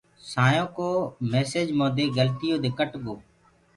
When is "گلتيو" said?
2.17-2.55